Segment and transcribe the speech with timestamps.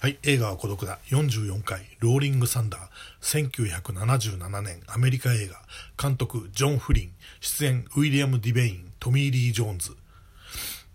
[0.00, 1.00] はい、映画は孤独だ。
[1.08, 3.50] 44回、ローリング・サンダー。
[3.50, 5.60] 1977年、アメリカ映画。
[6.00, 7.10] 監督、ジョン・フリン。
[7.40, 9.96] 出演、ウィリアム・ディベイン、トミー・リー・ジョーンズ。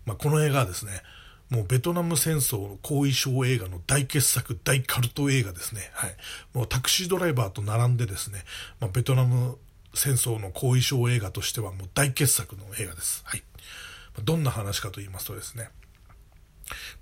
[0.06, 1.02] まあ、この映画はですね、
[1.50, 5.90] もうベトナム戦争の後遺症映画の大傑作、大カルト映画ですね。
[5.92, 6.16] はい。
[6.54, 8.42] もうタクシードライバーと並んでですね、
[8.80, 9.58] まあ、ベトナム
[9.92, 13.22] 戦争の後遺症映画としてはもう大傑作の映画です。
[13.26, 13.42] はい。
[14.24, 15.68] どんな話かと言いますとですね、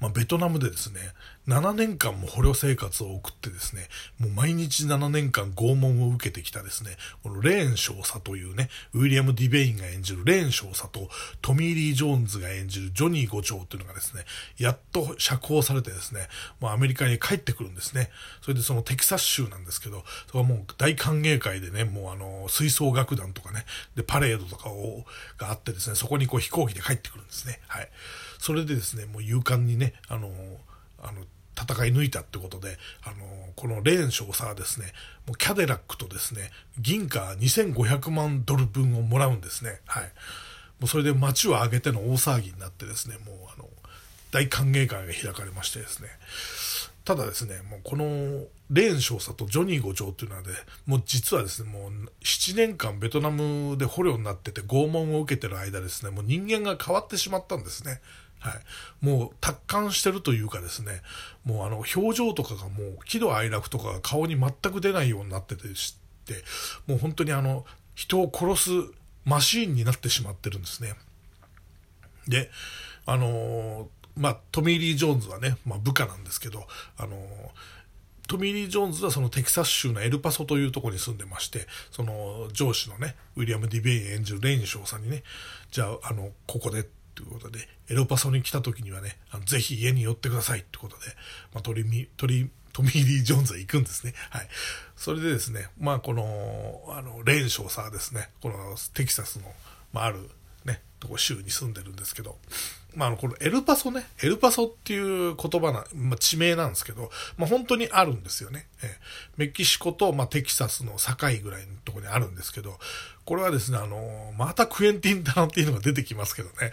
[0.01, 1.01] まあ、ベトナムでですね、
[1.49, 11.09] 7年間も捕虜生活を送ってですね、もう毎日7年間拷問を受けてきたですね、このレーン少佐というね、ウィリアム・ディベインが演じるレーン少佐と
[11.41, 14.25] トミー・リー・ジョーンズが演じるジョニー伍長というのがですね、
[14.59, 16.29] やっと釈放されてですね、
[16.61, 18.11] もうアメリカに帰ってくるんですね。
[18.43, 23.65] それでそのテキサス州なんですけど、それはもう大歓迎会でね、もうあの、吹奏楽団とかね、
[23.97, 25.05] で、パレードとかを、
[25.39, 27.61] があってですね、そこにこう飛行機で帰ってくるんですね。
[27.67, 27.89] はい。
[28.43, 30.29] それでですね、もう勇敢にね、あの、
[31.01, 31.23] あの、
[31.57, 34.87] 戦い抜いたってことで、あの、このレーン少佐はですね、
[35.29, 39.81] もうキャデラックとですね、銀貨2500万ドル分をもらうんですね。
[39.87, 40.03] はい。
[40.81, 43.69] もうそれで街を挙げての大騒ぎになってですね、もうあの、
[44.33, 46.09] 大歓迎会が開かれましてですね、
[47.05, 48.05] ただですね、もうこの
[48.71, 50.49] レーン少佐とジョニー伍長っていうのはね、
[50.87, 51.93] もう実はですね、もう
[52.25, 58.01] 7年間ベトナムで捕虜になってて拷問を受けてる間ですね、もう人間が変わってしまったんですね。
[58.43, 59.05] はい。
[59.05, 61.01] もう達観してるというかですね、
[61.45, 66.43] もうあの表情とかがもう喜怒哀楽とかが顔に全く出ないようになっててして、
[66.87, 68.71] もう本当にあの人を殺す
[69.25, 70.95] マシーンになってしまってるんですね。
[72.27, 72.51] で、
[73.07, 76.67] あのー、まあ、トミー・リー・ジョーンズはね、まあ、部下なんですけど、
[76.97, 77.19] あのー、
[78.29, 85.23] トミー・リー・ジョーンズはそのテキサス州のエルパソというとこに住んでまして、その上司のね、ウィリアム・ディベイン演じるレイン少佐にね、
[85.71, 91.03] じゃあ、あの、ここでということで、エルパソに来た時にはね、あのぜひ家に寄ってくださいってことで、
[91.53, 94.15] まあ、トリミ、トリ、トミー・リー・ジョーンズへ行くんですね。
[94.31, 94.49] はい。
[94.97, 99.45] それでですね、まあ、この、あの、レーン少佐はですね、このテキサスの、
[99.93, 100.31] まあ、ある
[100.65, 102.39] ね、とこ州に住んでるんですけど、
[102.95, 108.67] まあ、あの、このエルパソね、エルパソっていう言葉な、まあ、地名なんですけど、まあ、本当にあるんですよね。
[108.83, 108.89] えー、
[109.37, 112.79] メキシコと、まあ、テキサスの境ぐらいのところにあるんですけど、
[113.25, 116.73] これはですね、あの、またクエンティン・タランティーノが出てきますけどね、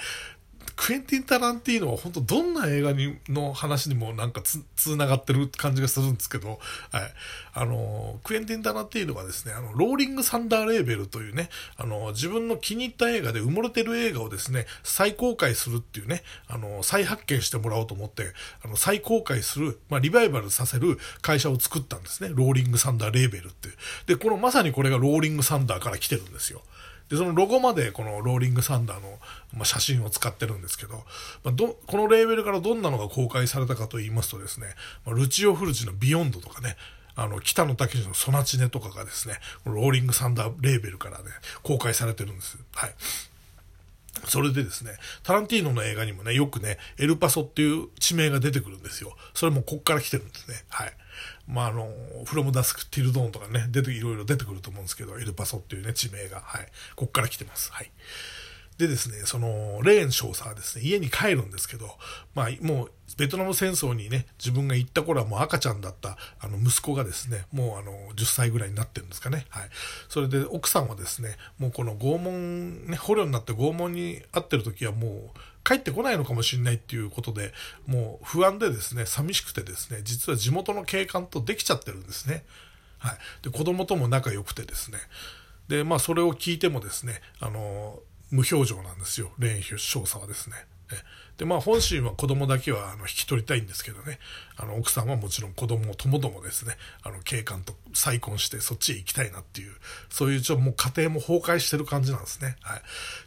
[0.82, 6.60] クエンティン・タランティーノは本当どんな映画にの話にもなんかつ、つながってる感じがするんですけど、はい。
[7.54, 18.32] あの、クエンティン・タランティーノはですね、あの、ローリング・サンダー・レーベルというね、あの、自分の気に入った映画で埋もれてる映画をですね、再公開するっていうね、あの、再発見してもらおうと思って、
[18.64, 22.30] あの、再公開する、まあ、リバイバルさせる会社を作ったんですね。
[22.34, 23.76] ローリング・サンダー・レーベルっていう。
[24.08, 26.62] で、このまさにこれがローリング・サンダーから来てるんですよ。
[27.10, 29.18] で、そのロゴまでこのローリングサンダーの、
[29.54, 31.04] まあ、写真を使ってるんですけど、
[31.44, 34.68] まあ、ど、このレーベルからどんなのが公開されたかと言いますとですね、
[35.06, 36.78] まあ、ルチオ・フルチのビヨンドとかね、
[37.16, 41.26] あの、北野武のソナチネとかがですね、ローリングサンダーレーベルからね、
[41.64, 42.58] 公開されてるんです。
[42.74, 42.96] はい。
[44.26, 44.92] それでですね、
[45.24, 49.16] タランティーノの映画にもね、よくね、エルパソっていう地名が出てくるんですよ。
[49.34, 50.64] それもこっから来てるんですね。
[50.70, 50.94] はい。
[51.48, 51.92] まあ、あの、
[52.26, 56.68] フロムダスク、ティルドーンとかね、出て、いろいろ出てくると思うんですけど、エルパソっていうね、地名が、はい。
[56.96, 57.72] こっから来てます。
[57.74, 57.92] はい。
[58.80, 61.98] でですね、その、レーン少佐はですね、家に帰るんですけど、
[62.34, 69.48] まあ、もう、ベトナム戦争にね、自分が行った頃はもう赤ちゃんだった、あの、息子がですね、もうあの、10歳ぐらいになってるんですかね。
[69.50, 69.70] はい。
[70.08, 77.52] それで、奥さんはですね、もうこの拷問、ね、捕虜になって拷問に遭ってる時はもう、帰ってこないのかもしれないっていうことで、
[77.86, 82.46] もう不安でですね、寂しくてですね、実は地元の警官とできちゃってるんですね。
[83.00, 83.18] はい。
[83.42, 85.00] で、子供とも仲良くてですね。
[85.68, 88.00] で、まあ、それを聞いてもですね、あの、
[88.32, 90.56] 無表情なんですよ、レーン少佐はですね。
[91.38, 94.20] で、まあ本心は子供だけはあの引き取りたいんですけどね、
[94.58, 99.74] あの奥さんはもちろん子供をともどもですね、あの警官と再婚してそっちへ行きたいなっていう、
[100.10, 102.58] そういうちょもう家庭も崩壊してる感じなんですね。
[102.62, 102.82] はい。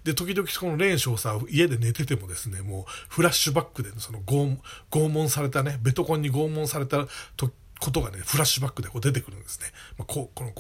[0.05, 7.07] で、時々このレーン少佐は家で寝ててもですね、もうフラッシュバックでその拷問されたね、ベトコンに拷問された
[7.37, 7.51] と
[7.81, 9.67] ことがね、フラッシュバックでこう出てくるんですね。
[9.97, 10.53] まあ、こうこの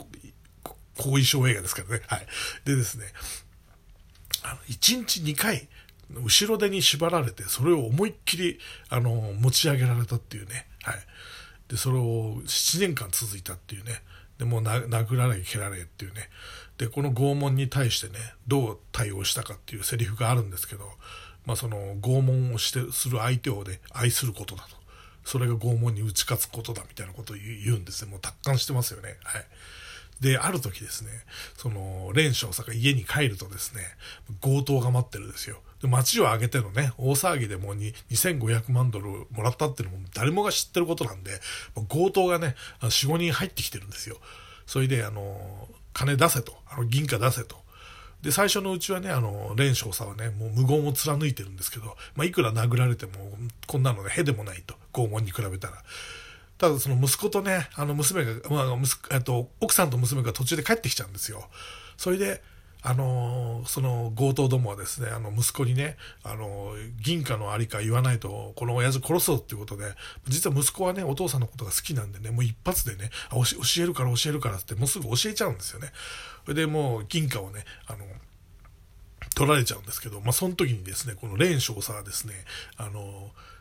[0.97, 2.03] 後遺症映画ですからね。
[2.07, 2.27] はい。
[2.65, 3.07] でですね、
[4.69, 5.69] 1日2回、
[6.11, 8.59] 後ろ手に縛られて、それを思いっきり、
[8.89, 10.67] あの、持ち上げられたっていうね。
[10.83, 10.95] はい。
[11.69, 14.03] で、それを7年間続いたっていうね。
[14.39, 16.29] で、もう殴られ、蹴られっていうね。
[16.79, 20.91] で、この拷問に対してね、どう対応したかっていうセリフがあるんですけど、
[21.47, 24.77] まあその拷問をして、する相手をね、愛することだと。
[25.25, 28.11] それが拷問に打ち勝つことだみたいなことを言うんですね。
[28.11, 29.17] もう達観してますよね。
[29.23, 29.47] はい。
[30.23, 31.11] で、ある時ですね、
[31.57, 33.83] その、連勝さんが家に帰るとですね、
[34.41, 35.61] 強盗が待ってるんですよ。
[35.83, 41.41] で、街を挙げてのね、大騒ぎでもう2500万ドルもらったっていうのも誰もが知ってることなんで、
[41.89, 44.19] 強盗がね、4、5人入ってきてるんですよ。
[44.65, 47.57] それで、あの、金出せと、あの、銀貨出せと。
[48.23, 53.13] で、最初のうちはね、あの、連勝さんはね、もう無言を貫いてるんですけど、まあ、いくら殴られても、
[53.67, 55.83] こんなのね、へでもないと、拷問に比べたら。
[56.63, 61.43] ただその息子とね、あの娘が、まあ、息えっと、奥さんと娘が途中で帰ってきちゃうんですよ。
[61.97, 62.41] それで、
[62.83, 69.87] あのー、その強盗どもはですね、あの息子にね、あのー、銀貨のありか言わないと、この親父殺そうっていうことで、
[70.29, 75.91] 実は息子はね、お父さんのことが好きなんでね、もう一発でね、教えるから教えるからってもうすぐ教えちゃうんですよね。
[76.45, 78.07] それでもう銀貨をね、あの、
[79.35, 82.35] 取られちゃうんですけど、まあ、その時にですね、この連勝さはですね、
[82.77, 83.52] あのー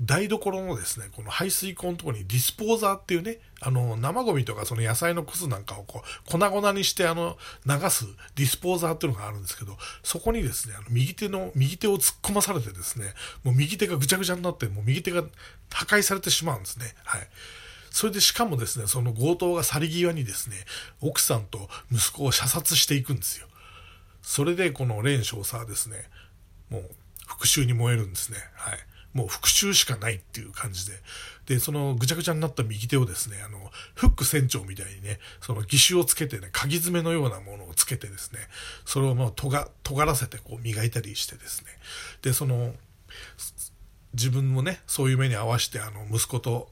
[0.00, 13.14] 台所のですね、この排水口のところにディスポーザーっていうね、あの、生ゴミとかその野菜のくずなんかをこう、粉々にしてあの、流すディスポーザーっていうのがあるんですけど、そこにですね、あの、右手の、右手を突っ込まされてですね、
[13.44, 15.22] もう右手がぐちゃぐちゃになって、もう右手が
[15.72, 16.94] 破壊されてしまうんですね。
[17.04, 17.28] はい。
[17.90, 20.56] それでしかもですね、その強盗が去り際にですね、
[21.00, 23.46] 奥さんと息子を射殺していくんですよ。
[24.22, 26.10] それでこの連勝さはですね、
[26.70, 26.90] もう
[27.26, 28.38] 復讐に燃えるんですね。
[28.54, 28.78] はい。
[29.14, 31.00] もう復讐しかないっていう感じで。
[31.46, 38.40] で、そのぐちゃぐちゃになった右手をですね、あの、フック船長みたいにね、その義手をつけてね、鍵爪のようなものをつけてですね、
[38.84, 41.70] それをもうとが、尖らせてこう磨いたりしてですね。
[42.22, 42.74] で、その、
[44.14, 46.68] 自分もね、そういう目に合わせて、あの、息子と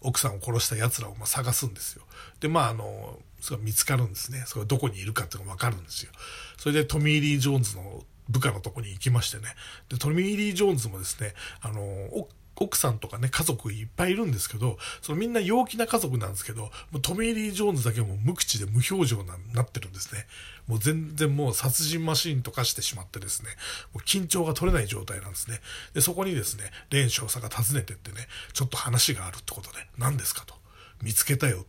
[0.00, 2.02] 奥さんを殺した奴らをま探すんですよ。
[2.40, 4.44] で、まあ、あの、それ見つかるんですね。
[4.46, 6.12] それどこにいるかっていうのがわかるんですよ。
[6.58, 9.44] それでトミー・リー・ジョーンズの部下のとこに行きましてね。
[9.88, 20.26] で、トミー・リー・ジョーンズもですね、あの、奥さんとかね、家族いっぱいいるんですけど、そのみんな陽気な家族なんですけど、もうトミー・リー・ジョーンズだけも無口で無表情ななってるんですね。
[20.66, 23.48] もう全然もう殺人マシーンとかしてしまってですね、
[23.94, 25.60] もう緊張が取れない状態なんですね。
[25.94, 30.54] で、そこにですね、蓮少佐が訪ねてってね、ちょっと話があるってことで、何ですかと。
[31.02, 31.64] 見つけたよ。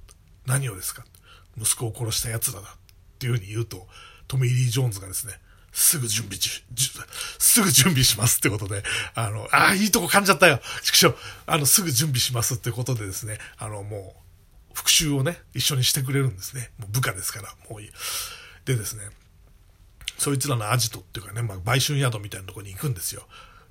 [0.46, 1.06] 何をですか
[1.58, 2.68] 息子を殺した奴らだ。
[2.68, 3.88] っていうふうに言うと、
[4.28, 5.34] トミー・リー・ジョーンズがですね、
[5.72, 6.50] すぐ準備じ、
[7.40, 8.84] すぐ準備しますってことで、
[9.16, 10.60] あの、ああ、いいとこ噛んじゃったよ。
[10.84, 11.16] 畜生。
[11.46, 16.72] あの、すぐ準備しますってことでですね、あの、もう、復習をね、一緒にしてくれるんですね。
[16.78, 17.92] もう部下ですから、もういい。
[18.66, 19.04] でですね、
[20.18, 23.24] そいつらのアジトっていうかね、まあ、売春宿みたいなとこに行くんですよ。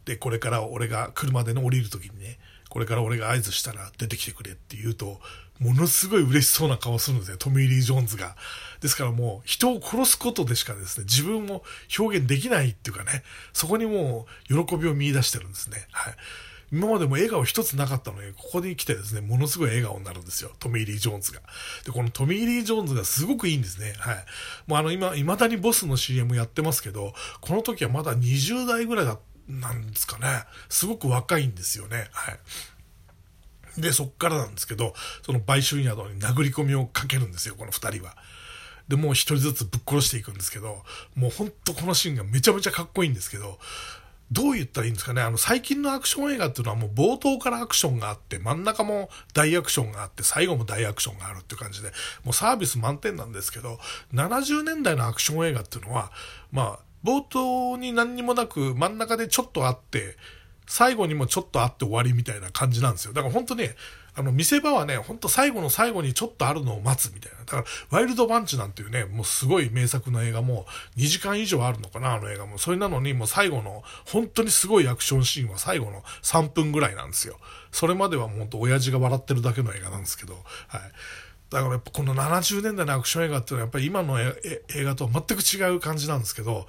[0.04, 2.38] で、これから俺が車でね、降りるときにね、
[2.70, 5.20] これから俺が合図したら出てきてくれって言うと、
[5.58, 8.34] ものすごい嬉しそうな顔するんですよ、トミー・リー・ジョーンズが。
[8.80, 11.62] ですからもう、人を殺すことでしかですね、自分も
[11.98, 13.22] 表現できないっていうかね、
[13.52, 15.86] そこにもう、喜びを見出してるんですね。
[15.90, 16.14] はい。
[16.72, 20.52] 今までも笑顔一つなかったのに、ここに来てですね、ものすごい笑顔になるんですよ。
[20.60, 21.40] トミー・リー・ジョーンズが。
[21.84, 23.94] で、このトミー・リー・ジョーンズがすごくいいんですね。
[23.98, 24.24] はい。
[24.68, 29.20] もうあの、今、未だにボスの CM やってますけど、この時はまだ20代ぐらいだった、
[29.50, 30.44] なんですかね。
[30.68, 32.08] すごく若いんですよね。
[32.12, 32.38] はい。
[33.80, 34.94] で、そっからなんですけど、
[35.24, 38.16] その売春宿に殴り込みをかけるんですよ、この二人は。
[38.88, 40.82] で、もう一人ずつぶっ殺していくんですけど、
[41.14, 43.58] もうほんとこのシーンがめちゃめちゃかっこいいんですけど、
[44.32, 51.90] どう言ったらいいんですかねあの、最近のアクション映画っていうのはもう冒頭からアクションがあって、真ん中も大アクションがあって、最後も大アクションがあるっていう感じで、
[52.24, 53.80] もうサービス満点なんですけど、
[54.14, 56.12] 70年代のアクション映画っていうのは、
[56.52, 60.16] まあ、冒頭に何にもなく真ん中でちょっとあって、
[60.66, 63.12] 最後にもちょっとあって終わりみたいな感じなんですよ。
[63.12, 63.74] だから本当ね、
[64.14, 67.38] あの、見せ場はね、ほんと最後の最後にちょっとあるのを待つみたいな。
[67.40, 72.58] だから、ワイルドバンチなんていうね、もうすごい名作の映画も2時間以上あるのかな、あの映画も。
[72.58, 77.36] それなのに、もう最後の、本当にすごいアクションシーンは最後の3分ぐらいなんですよ。
[77.72, 80.34] それまではもうほんと親父が笑ってるだけの映画なんですけど、
[80.68, 80.82] はい。
[81.50, 86.66] だからやっぱこの70年代のアクション映画っていうのはやっぱり今の映画と全く違う感じなんですけど、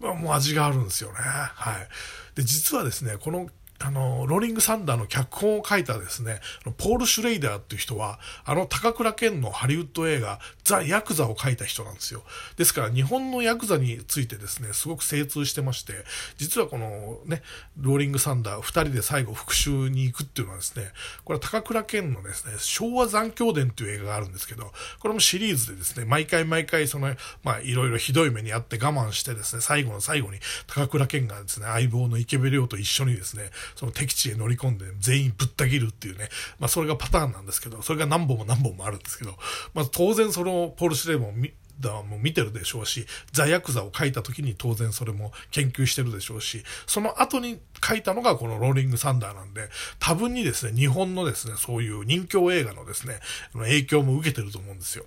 [0.00, 1.16] まあ、もう味があるんですよね。
[1.20, 1.88] はい。
[2.34, 6.40] で、実はですね、このあの、ローリング・サンダーの脚本を書いたですね、
[6.78, 12.22] ポール・シュレイダーっていう人は、あの高倉健のハリウッド映画、ザ・ヤクザを書いた人なんですよ。
[12.56, 16.04] ですから日本のヤクザについてですね、すごく精通してまして、
[16.36, 17.42] 実はこのね、
[17.78, 20.90] ローリング・サンダー二人で最後復讐に行くっていうのはですね、
[21.24, 39.34] これは高倉健のですね、昭和残響伝っていう映画があるんですけど、これもシリーズでですね、毎回毎回その、まあいろいろひどい目にあって我慢してですね、最後の最後に高倉健がですね、相棒の池部亮と一緒にですね、その敵地へ乗り込んで全員ぶった切るっていうね、まあそれがパターンなんですけど、それが何本も何本もあるんですけど、
[39.74, 41.32] まあ当然そのポール・シュレイも
[41.80, 49.68] だも見てるでしょうし、ザ・ヤクザを書いた時に当然それも研究してるでしょうし、その後に書いたのがこのローリング・サンダーなんで、
[49.98, 53.20] 多分にですね、日本のですね、そういう人気映画のですね、
[53.52, 55.04] 影響も受けてると思うんですよ。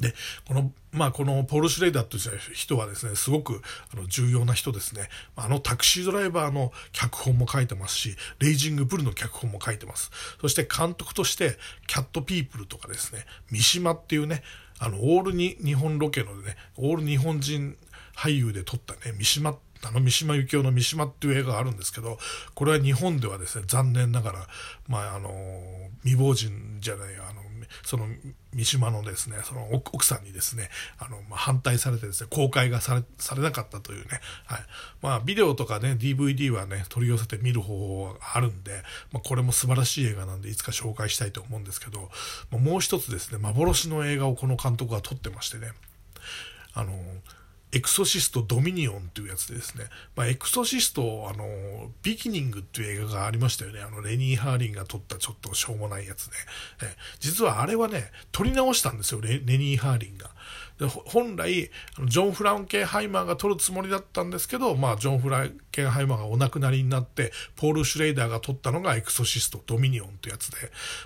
[0.00, 0.14] で、
[0.46, 3.60] この、まあ、このポール・シュレイダーという人はですね、すごく
[3.92, 5.08] あの重要な人ですね。
[5.36, 10.10] あのタクシードライバーの脚本も書いてますし、レイジング・ブルの脚本も書いてます。
[10.40, 14.42] そして監督として、キャット・ピープルとかですね、三島っていうね、
[14.78, 17.76] あの、オールに日本ロケのね、オール日本人
[18.16, 22.18] 俳優で撮ったね、三島あの三島由紀夫の三島っていう映画があるんですけど、
[22.54, 24.46] これは日本ではですね、残念ながら、
[24.88, 25.30] まあ、あの、
[26.02, 27.42] 未亡人じゃない、あの、
[27.84, 28.06] その
[28.52, 34.60] 三島のですね、その奥さんにですね、あの、まあ、反対されてですね、公開がされ、されなかったというね、はい。
[35.02, 38.82] まあ、ビデオとかね、DVD はね、取り寄せて見る方法があるんで、
[39.12, 42.10] まあ、これも素晴らしい映画なんで、いつか紹介したいと思うんですけど、
[42.50, 45.72] まあ、もう一つですね、幻の映画をこの監督が撮ってましてね、
[46.74, 46.92] あの、
[47.72, 49.84] エクソシスト・ドミニオンっていうやつでですね、
[50.16, 53.80] まあ、エクソシスト、あの、ビキニングっていう映画がありましたよね。
[53.80, 56.32] あの、レニー・ハーリンが撮ったちょっとしょうもないやつね。
[57.20, 60.30] 実はあれはね、撮り直したんですよ、レレニー・ハーリンが。
[60.78, 61.70] で本来、
[62.06, 70.56] ジョン・フランケンハイマーが撮るつもりだったんですけど、まあ、ジョン・フランケンハイマーがお亡くなりになって、ポール・シュレイダーが撮ったのがエクソシスト・ドミニオンってやつで、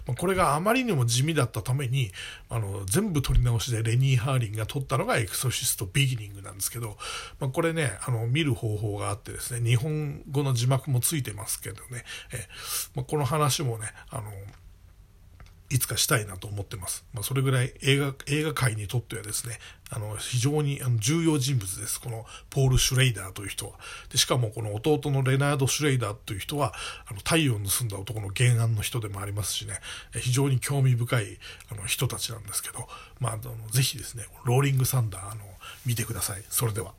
[0.06, 2.12] まあ、これがあまりにも地味だったために、
[2.50, 6.98] あの、全部撮り直しでレニー・ハーリンが撮ったのがエクソシスト・ビギニングなんですけど、
[7.40, 12.46] まあ、これね、あの、見る方法があってですね、日本語の字幕もついてますけどね、え
[12.94, 14.30] まあ、この話もね、あの、
[15.72, 17.04] いつかしたいなと思ってます。
[17.14, 19.58] まあ、それぐらい映画、映画界にとってはですね、
[19.90, 21.98] あの、非常にあの重要人物です。
[21.98, 23.72] このポール・シュレイダーという人は。
[24.10, 26.74] で、しかもこの弟のレナード・シュレイダーという人は、
[27.06, 29.80] あの、太陽を盗んだ男の原案の人でもありますしね、
[30.14, 31.38] 非常に興味深い
[31.70, 32.86] あの人たちなんですけど、
[33.18, 35.40] まあ、あのぜひですね、ローリング・サンダー、あの、
[35.86, 36.44] 見てください。
[36.48, 36.92] それでは。